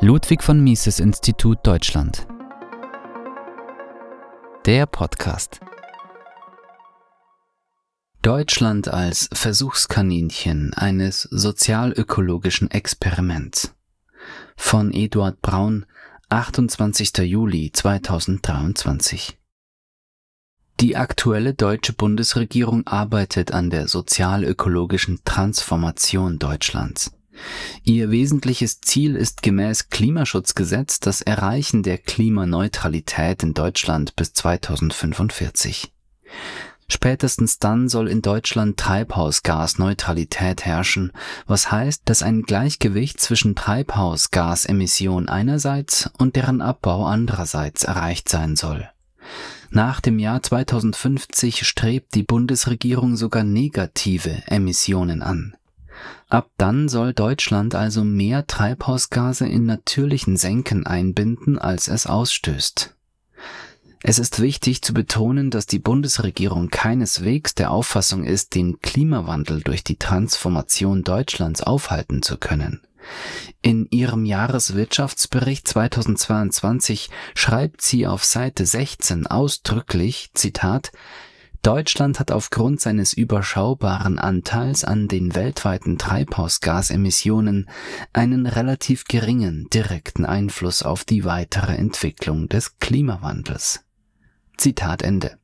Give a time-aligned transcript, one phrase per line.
[0.00, 2.26] Ludwig von Mises Institut Deutschland.
[4.66, 5.60] Der Podcast.
[8.20, 13.74] Deutschland als Versuchskaninchen eines sozialökologischen Experiments.
[14.56, 15.86] Von Eduard Braun,
[16.30, 17.18] 28.
[17.18, 19.38] Juli 2023.
[20.80, 27.12] Die aktuelle deutsche Bundesregierung arbeitet an der sozialökologischen Transformation Deutschlands.
[27.84, 35.92] Ihr wesentliches Ziel ist gemäß Klimaschutzgesetz das Erreichen der Klimaneutralität in Deutschland bis 2045.
[36.88, 41.12] Spätestens dann soll in Deutschland Treibhausgasneutralität herrschen,
[41.46, 48.90] was heißt, dass ein Gleichgewicht zwischen Treibhausgasemission einerseits und deren Abbau andererseits erreicht sein soll.
[49.70, 55.56] Nach dem Jahr 2050 strebt die Bundesregierung sogar negative Emissionen an.
[56.28, 62.94] Ab dann soll Deutschland also mehr Treibhausgase in natürlichen Senken einbinden, als es ausstößt.
[64.04, 69.84] Es ist wichtig zu betonen, dass die Bundesregierung keineswegs der Auffassung ist, den Klimawandel durch
[69.84, 72.80] die Transformation Deutschlands aufhalten zu können.
[73.62, 80.90] In ihrem Jahreswirtschaftsbericht 2022 schreibt sie auf Seite 16 ausdrücklich, Zitat,
[81.62, 87.70] Deutschland hat aufgrund seines überschaubaren Anteils an den weltweiten Treibhausgasemissionen
[88.12, 93.84] einen relativ geringen direkten Einfluss auf die weitere Entwicklung des Klimawandels.
[94.56, 95.38] Zitat Ende.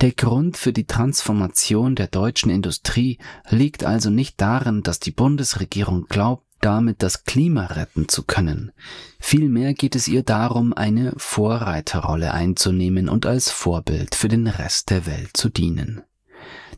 [0.00, 6.06] Der Grund für die Transformation der deutschen Industrie liegt also nicht darin, dass die Bundesregierung
[6.06, 8.72] glaubt, damit das Klima retten zu können.
[9.18, 15.06] Vielmehr geht es ihr darum, eine Vorreiterrolle einzunehmen und als Vorbild für den Rest der
[15.06, 16.02] Welt zu dienen.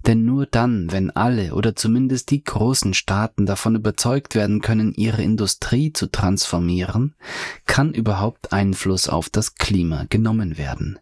[0.07, 5.23] Denn nur dann, wenn alle oder zumindest die großen Staaten davon überzeugt werden können, ihre
[5.23, 7.15] Industrie zu transformieren,
[7.67, 10.99] kann überhaupt Einfluss auf das Klima genommen werden.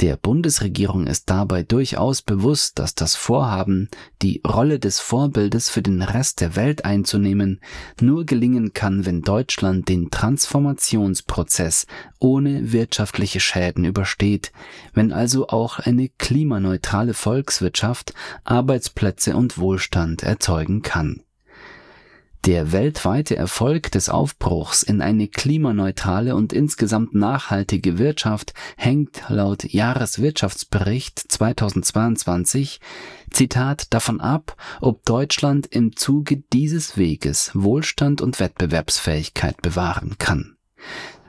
[0.00, 3.88] Der Bundesregierung ist dabei durchaus bewusst, dass das Vorhaben,
[4.20, 7.60] die Rolle des Vorbildes für den Rest der Welt einzunehmen,
[7.98, 11.86] nur gelingen kann, wenn Deutschland den Transformationsprozess
[12.18, 14.52] ohne wirtschaftliche Schäden übersteht,
[14.92, 18.12] wenn also auch eine klimaneutrale Volkswirtschaft
[18.44, 21.22] Arbeitsplätze und Wohlstand erzeugen kann.
[22.46, 31.18] Der weltweite Erfolg des Aufbruchs in eine klimaneutrale und insgesamt nachhaltige Wirtschaft hängt laut Jahreswirtschaftsbericht
[31.18, 32.78] 2022
[33.32, 40.56] Zitat davon ab, ob Deutschland im Zuge dieses Weges Wohlstand und Wettbewerbsfähigkeit bewahren kann.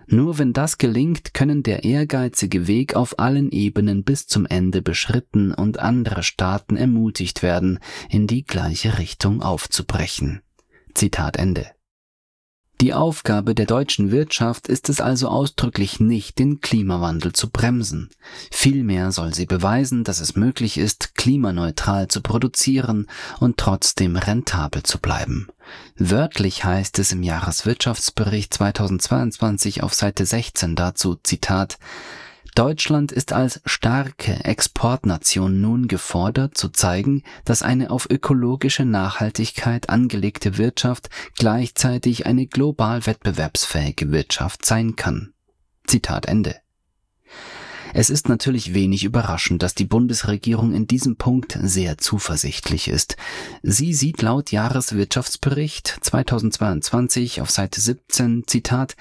[0.06, 5.52] Nur wenn das gelingt, können der ehrgeizige Weg auf allen Ebenen bis zum Ende beschritten
[5.52, 10.44] und andere Staaten ermutigt werden, in die gleiche Richtung aufzubrechen.
[10.98, 11.68] Zitat Ende.
[12.82, 18.10] Die Aufgabe der deutschen Wirtschaft ist es also ausdrücklich nicht, den Klimawandel zu bremsen.
[18.50, 23.06] Vielmehr soll sie beweisen, dass es möglich ist, klimaneutral zu produzieren
[23.40, 25.50] und trotzdem rentabel zu bleiben.
[25.98, 31.78] Wörtlich heißt es im Jahreswirtschaftsbericht 2022 auf Seite 16 dazu, Zitat,
[32.58, 40.58] Deutschland ist als starke Exportnation nun gefordert zu zeigen, dass eine auf ökologische Nachhaltigkeit angelegte
[40.58, 45.36] Wirtschaft gleichzeitig eine global wettbewerbsfähige Wirtschaft sein kann.
[45.86, 46.56] Zitat Ende.
[48.00, 53.18] Es ist natürlich wenig überraschend, dass die Bundesregierung in diesem Punkt sehr zuversichtlich ist.
[53.64, 58.96] Sie sieht laut Jahreswirtschaftsbericht 2022 auf Seite 17, Zitat,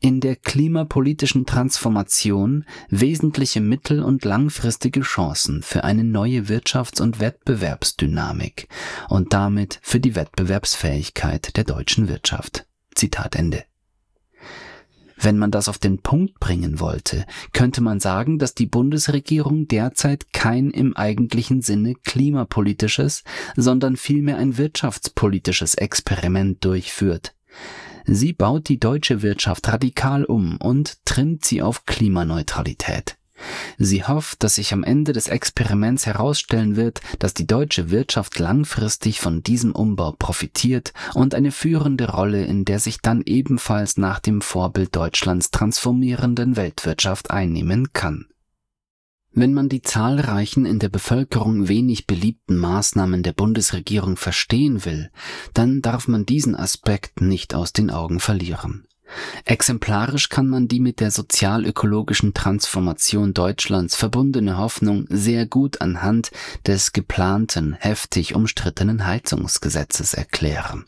[0.00, 8.68] in der klimapolitischen Transformation wesentliche mittel- und langfristige Chancen für eine neue Wirtschafts- und Wettbewerbsdynamik
[9.08, 12.66] und damit für die Wettbewerbsfähigkeit der deutschen Wirtschaft.
[12.94, 13.64] Zitat Ende.
[15.22, 20.32] Wenn man das auf den Punkt bringen wollte, könnte man sagen, dass die Bundesregierung derzeit
[20.32, 23.22] kein im eigentlichen Sinne klimapolitisches,
[23.56, 27.36] sondern vielmehr ein wirtschaftspolitisches Experiment durchführt.
[28.04, 33.16] Sie baut die deutsche Wirtschaft radikal um und trimmt sie auf Klimaneutralität.
[33.78, 39.20] Sie hofft, dass sich am Ende des Experiments herausstellen wird, dass die deutsche Wirtschaft langfristig
[39.20, 44.40] von diesem Umbau profitiert und eine führende Rolle in der sich dann ebenfalls nach dem
[44.40, 48.26] Vorbild Deutschlands transformierenden Weltwirtschaft einnehmen kann.
[49.34, 55.10] Wenn man die zahlreichen in der Bevölkerung wenig beliebten Maßnahmen der Bundesregierung verstehen will,
[55.54, 58.86] dann darf man diesen Aspekt nicht aus den Augen verlieren.
[59.44, 66.30] Exemplarisch kann man die mit der sozialökologischen Transformation Deutschlands verbundene Hoffnung sehr gut anhand
[66.66, 70.84] des geplanten, heftig umstrittenen Heizungsgesetzes erklären.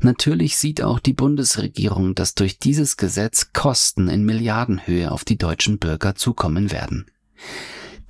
[0.00, 5.78] Natürlich sieht auch die Bundesregierung, dass durch dieses Gesetz Kosten in Milliardenhöhe auf die deutschen
[5.78, 7.06] Bürger zukommen werden.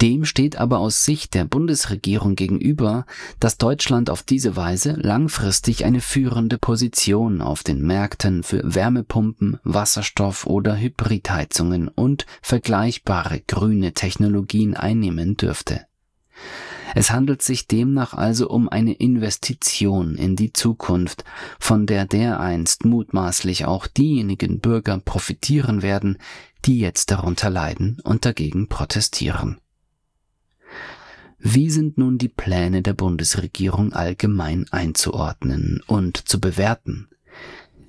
[0.03, 3.07] Dem steht aber aus Sicht der Bundesregierung gegenüber,
[3.41, 10.47] dass Deutschland auf diese Weise langfristig eine führende Position auf den Märkten für Wärmepumpen, Wasserstoff
[10.47, 15.87] oder Hybridheizungen und vergleichbare grüne Technologien einnehmen dürfte.
[16.95, 21.25] Es handelt sich demnach also um eine Investition in die Zukunft,
[21.59, 26.19] von der dereinst mutmaßlich auch diejenigen Bürger profitieren werden,
[26.65, 29.59] die jetzt darunter leiden und dagegen protestieren.
[31.39, 37.09] Wie sind nun die Pläne der Bundesregierung allgemein einzuordnen und zu bewerten?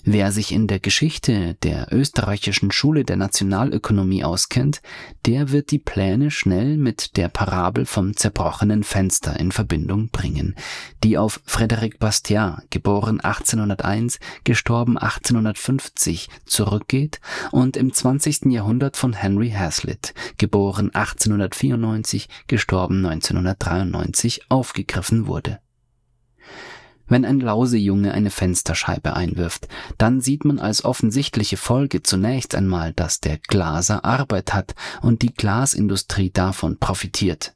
[0.09, 4.81] Wer sich in der Geschichte der österreichischen Schule der Nationalökonomie auskennt,
[5.25, 10.56] der wird die Pläne schnell mit der Parabel vom zerbrochenen Fenster in Verbindung bringen,
[11.04, 17.19] die auf Frédéric Bastiat, geboren 1801, gestorben 1850, zurückgeht
[17.51, 18.45] und im 20.
[18.45, 25.60] Jahrhundert von Henry Hazlitt, geboren 1894, gestorben 1993, aufgegriffen wurde.
[27.07, 29.68] Wenn ein Lausejunge eine Fensterscheibe einwirft,
[29.98, 35.33] dann sieht man als offensichtliche Folge zunächst einmal, dass der Glaser Arbeit hat und die
[35.33, 37.54] Glasindustrie davon profitiert.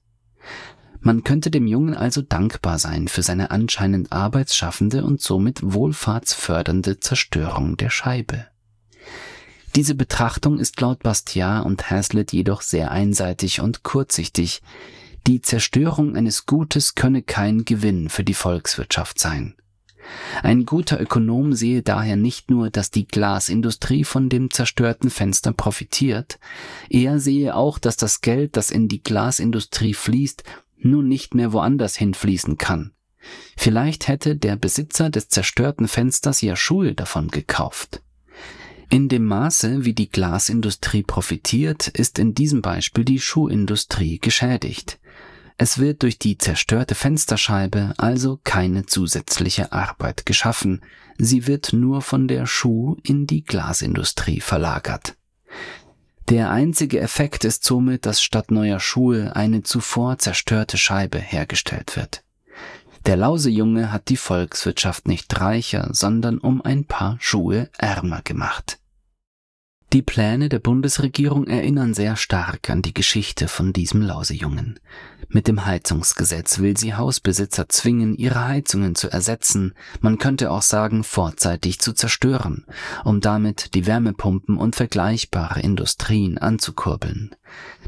[1.02, 7.76] Man könnte dem Jungen also dankbar sein für seine anscheinend arbeitsschaffende und somit wohlfahrtsfördernde Zerstörung
[7.76, 8.46] der Scheibe.
[9.76, 14.62] Diese Betrachtung ist laut Bastiat und Hazlitt jedoch sehr einseitig und kurzsichtig,
[15.28, 19.56] die Zerstörung eines Gutes könne kein Gewinn für die Volkswirtschaft sein.
[20.42, 26.40] Ein guter Ökonom sehe daher nicht nur, dass die Glasindustrie von dem zerstörten Fenster profitiert,
[26.90, 30.44] er sehe auch, dass das Geld, das in die Glasindustrie fließt,
[30.80, 32.94] nun nicht mehr woanders hinfließen kann.
[33.56, 38.02] Vielleicht hätte der Besitzer des zerstörten Fensters ja Schuhe davon gekauft.
[38.90, 45.00] In dem Maße, wie die Glasindustrie profitiert, ist in diesem Beispiel die Schuhindustrie geschädigt.
[45.64, 50.82] Es wird durch die zerstörte Fensterscheibe also keine zusätzliche Arbeit geschaffen,
[51.20, 55.16] sie wird nur von der Schuh in die Glasindustrie verlagert.
[56.30, 62.24] Der einzige Effekt ist somit, dass statt neuer Schuhe eine zuvor zerstörte Scheibe hergestellt wird.
[63.06, 68.81] Der Lausejunge hat die Volkswirtschaft nicht reicher, sondern um ein paar Schuhe ärmer gemacht.
[69.94, 74.80] Die Pläne der Bundesregierung erinnern sehr stark an die Geschichte von diesem Lausejungen.
[75.28, 81.04] Mit dem Heizungsgesetz will sie Hausbesitzer zwingen, ihre Heizungen zu ersetzen, man könnte auch sagen
[81.04, 82.66] vorzeitig zu zerstören,
[83.04, 87.36] um damit die Wärmepumpen und vergleichbare Industrien anzukurbeln.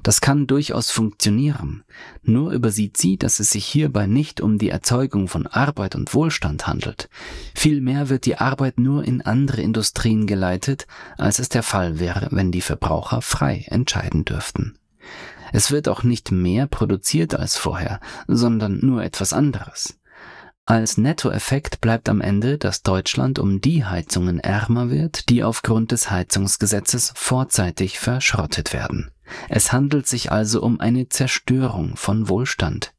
[0.02, 1.84] Das kann durchaus funktionieren,
[2.24, 6.68] nur übersieht sie, dass es sich hierbei nicht um die Erzeugung von Arbeit und Wohlstand
[6.68, 7.10] handelt.
[7.56, 10.88] Vielmehr wird die Arbeit nur in andere Industrien geleitet,
[11.18, 14.78] als es der Fall wäre, wenn die Verbraucher frei entscheiden dürften.
[15.52, 20.00] Es wird auch nicht mehr produziert als vorher, sondern nur etwas anderes.
[20.66, 26.10] Als Nettoeffekt bleibt am Ende, dass Deutschland um die Heizungen ärmer wird, die aufgrund des
[26.10, 29.12] Heizungsgesetzes vorzeitig verschrottet werden.
[29.50, 32.94] Es handelt sich also um eine Zerstörung von Wohlstand.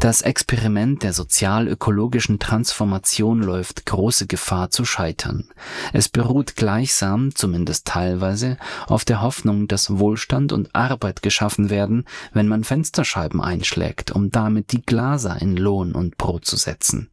[0.00, 5.50] Das Experiment der sozial-ökologischen Transformation läuft große Gefahr zu scheitern.
[5.92, 12.46] Es beruht gleichsam, zumindest teilweise, auf der Hoffnung, dass Wohlstand und Arbeit geschaffen werden, wenn
[12.46, 17.10] man Fensterscheiben einschlägt, um damit die Glaser in Lohn und Brot zu setzen.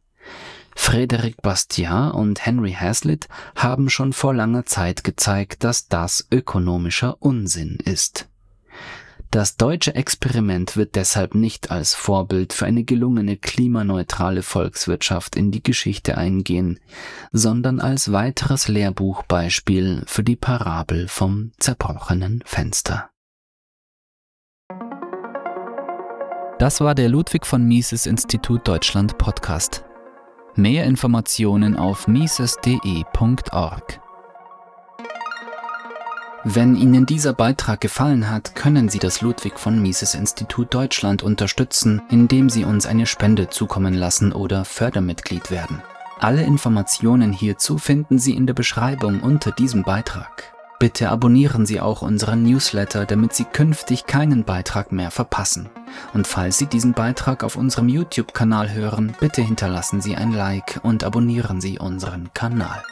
[0.76, 7.78] Frédéric Bastiat und Henry Hazlitt haben schon vor langer Zeit gezeigt, dass das ökonomischer Unsinn
[7.84, 8.28] ist.
[9.30, 15.62] Das deutsche Experiment wird deshalb nicht als Vorbild für eine gelungene klimaneutrale Volkswirtschaft in die
[15.62, 16.78] Geschichte eingehen,
[17.32, 23.10] sondern als weiteres Lehrbuchbeispiel für die Parabel vom zerbrochenen Fenster.
[26.58, 29.85] Das war der Ludwig von Mises Institut Deutschland Podcast.
[30.56, 34.00] Mehr Informationen auf mises.de.org.
[36.44, 42.00] Wenn Ihnen dieser Beitrag gefallen hat, können Sie das Ludwig von Mises Institut Deutschland unterstützen,
[42.08, 45.82] indem Sie uns eine Spende zukommen lassen oder Fördermitglied werden.
[46.20, 50.55] Alle Informationen hierzu finden Sie in der Beschreibung unter diesem Beitrag.
[50.78, 55.70] Bitte abonnieren Sie auch unseren Newsletter, damit Sie künftig keinen Beitrag mehr verpassen.
[56.12, 61.02] Und falls Sie diesen Beitrag auf unserem YouTube-Kanal hören, bitte hinterlassen Sie ein Like und
[61.02, 62.82] abonnieren Sie unseren Kanal.